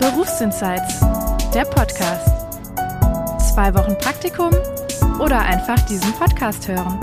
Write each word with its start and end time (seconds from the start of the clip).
Berufsinsights, 0.00 1.00
der 1.52 1.66
Podcast. 1.66 2.26
Zwei 3.52 3.74
Wochen 3.74 3.98
Praktikum 3.98 4.48
oder 5.20 5.42
einfach 5.42 5.78
diesen 5.84 6.10
Podcast 6.14 6.66
hören. 6.66 6.98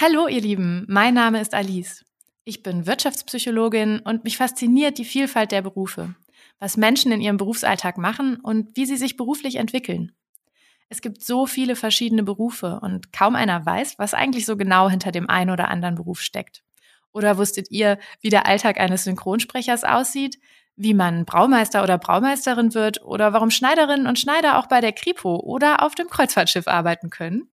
Hallo 0.00 0.26
ihr 0.26 0.40
Lieben, 0.40 0.84
mein 0.88 1.14
Name 1.14 1.40
ist 1.40 1.54
Alice. 1.54 2.04
Ich 2.44 2.64
bin 2.64 2.88
Wirtschaftspsychologin 2.88 4.00
und 4.00 4.24
mich 4.24 4.36
fasziniert 4.36 4.98
die 4.98 5.04
Vielfalt 5.04 5.52
der 5.52 5.62
Berufe, 5.62 6.16
was 6.58 6.76
Menschen 6.76 7.12
in 7.12 7.20
ihrem 7.20 7.36
Berufsalltag 7.36 7.98
machen 7.98 8.40
und 8.42 8.76
wie 8.76 8.86
sie 8.86 8.96
sich 8.96 9.16
beruflich 9.16 9.54
entwickeln. 9.54 10.10
Es 10.90 11.00
gibt 11.00 11.22
so 11.22 11.46
viele 11.46 11.76
verschiedene 11.76 12.24
Berufe 12.24 12.80
und 12.82 13.12
kaum 13.12 13.36
einer 13.36 13.64
weiß, 13.64 13.98
was 13.98 14.12
eigentlich 14.12 14.44
so 14.44 14.56
genau 14.56 14.90
hinter 14.90 15.12
dem 15.12 15.30
einen 15.30 15.50
oder 15.50 15.68
anderen 15.68 15.94
Beruf 15.94 16.20
steckt. 16.20 16.64
Oder 17.12 17.38
wusstet 17.38 17.70
ihr, 17.70 17.98
wie 18.20 18.28
der 18.28 18.46
Alltag 18.46 18.78
eines 18.78 19.04
Synchronsprechers 19.04 19.84
aussieht? 19.84 20.38
Wie 20.74 20.94
man 20.94 21.24
Braumeister 21.24 21.84
oder 21.84 21.96
Braumeisterin 21.96 22.74
wird? 22.74 23.02
Oder 23.02 23.32
warum 23.32 23.50
Schneiderinnen 23.50 24.08
und 24.08 24.18
Schneider 24.18 24.58
auch 24.58 24.66
bei 24.66 24.80
der 24.80 24.92
Kripo 24.92 25.36
oder 25.36 25.84
auf 25.84 25.94
dem 25.94 26.08
Kreuzfahrtschiff 26.08 26.66
arbeiten 26.66 27.08
können? 27.08 27.48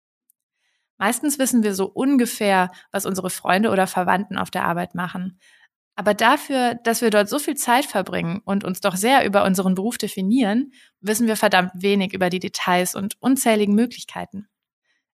Meistens 1.00 1.40
wissen 1.40 1.64
wir 1.64 1.74
so 1.74 1.86
ungefähr, 1.86 2.72
was 2.92 3.08
unsere 3.08 3.32
Freunde 3.32 3.72
oder 3.72 3.88
Verwandten 3.88 4.38
auf 4.38 4.52
der 4.52 4.66
Arbeit 4.66 4.94
machen. 4.94 5.40
Aber 5.96 6.14
dafür, 6.14 6.76
dass 6.84 7.02
wir 7.02 7.12
dort 7.12 7.30
so 7.30 7.38
viel 7.38 7.56
Zeit 7.56 7.86
verbringen 7.86 8.42
und 8.46 8.64
uns 8.64 8.82
doch 8.82 8.96
sehr 8.96 9.26
über 9.26 9.44
unseren 9.44 9.76
Beruf 9.76 9.98
definieren, 9.98 10.72
wissen 11.02 11.28
wir 11.28 11.36
verdammt 11.36 11.72
wenig 11.76 12.14
über 12.14 12.30
die 12.30 12.40
Details 12.40 12.96
und 12.96 13.22
unzähligen 13.22 13.76
Möglichkeiten. 13.76 14.48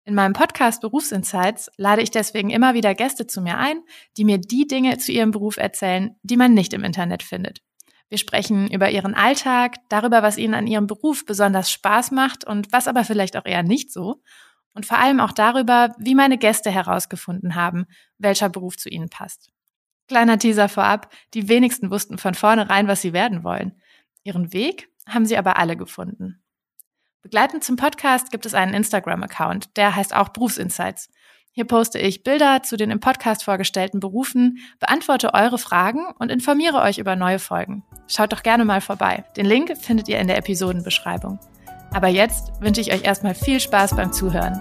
In 0.05 0.15
meinem 0.15 0.33
Podcast 0.33 0.81
Berufsinsights 0.81 1.69
lade 1.77 2.01
ich 2.01 2.11
deswegen 2.11 2.49
immer 2.49 2.73
wieder 2.73 2.95
Gäste 2.95 3.27
zu 3.27 3.41
mir 3.41 3.57
ein, 3.57 3.83
die 4.17 4.23
mir 4.23 4.39
die 4.39 4.65
Dinge 4.65 4.97
zu 4.97 5.11
ihrem 5.11 5.31
Beruf 5.31 5.57
erzählen, 5.57 6.15
die 6.23 6.37
man 6.37 6.53
nicht 6.53 6.73
im 6.73 6.83
Internet 6.83 7.23
findet. 7.23 7.59
Wir 8.07 8.17
sprechen 8.17 8.71
über 8.71 8.89
ihren 8.89 9.13
Alltag, 9.13 9.75
darüber, 9.89 10.23
was 10.23 10.37
ihnen 10.37 10.55
an 10.55 10.65
ihrem 10.65 10.87
Beruf 10.87 11.25
besonders 11.25 11.69
Spaß 11.69 12.09
macht 12.11 12.43
und 12.43 12.71
was 12.71 12.87
aber 12.87 13.03
vielleicht 13.03 13.37
auch 13.37 13.45
eher 13.45 13.61
nicht 13.61 13.91
so. 13.91 14.23
Und 14.73 14.85
vor 14.85 14.97
allem 14.97 15.19
auch 15.19 15.31
darüber, 15.31 15.93
wie 15.99 16.15
meine 16.15 16.39
Gäste 16.39 16.71
herausgefunden 16.71 17.53
haben, 17.53 17.85
welcher 18.17 18.49
Beruf 18.49 18.77
zu 18.77 18.89
ihnen 18.89 19.09
passt. 19.09 19.51
Kleiner 20.09 20.39
Teaser 20.39 20.69
vorab, 20.69 21.13
die 21.35 21.49
wenigsten 21.49 21.91
wussten 21.91 22.17
von 22.17 22.33
vornherein, 22.33 22.87
was 22.87 23.01
sie 23.01 23.13
werden 23.13 23.43
wollen. 23.43 23.79
Ihren 24.23 24.51
Weg 24.53 24.89
haben 25.07 25.27
sie 25.27 25.37
aber 25.37 25.57
alle 25.57 25.77
gefunden. 25.77 26.41
Begleitend 27.21 27.63
zum 27.63 27.75
Podcast 27.75 28.31
gibt 28.31 28.47
es 28.47 28.55
einen 28.55 28.73
Instagram-Account, 28.73 29.77
der 29.77 29.95
heißt 29.95 30.15
auch 30.15 30.29
Berufsinsights. 30.29 31.09
Hier 31.51 31.65
poste 31.65 31.99
ich 31.99 32.23
Bilder 32.23 32.63
zu 32.63 32.75
den 32.75 32.89
im 32.89 32.99
Podcast 32.99 33.43
vorgestellten 33.43 33.99
Berufen, 33.99 34.57
beantworte 34.79 35.35
eure 35.35 35.59
Fragen 35.59 36.07
und 36.17 36.31
informiere 36.31 36.81
euch 36.81 36.97
über 36.97 37.15
neue 37.15 37.37
Folgen. 37.37 37.83
Schaut 38.07 38.33
doch 38.33 38.41
gerne 38.41 38.65
mal 38.65 38.81
vorbei. 38.81 39.25
Den 39.37 39.45
Link 39.45 39.77
findet 39.77 40.07
ihr 40.07 40.17
in 40.17 40.27
der 40.27 40.37
Episodenbeschreibung. 40.37 41.39
Aber 41.91 42.07
jetzt 42.07 42.51
wünsche 42.61 42.81
ich 42.81 42.91
euch 42.91 43.03
erstmal 43.03 43.35
viel 43.35 43.59
Spaß 43.59 43.95
beim 43.95 44.11
Zuhören. 44.11 44.59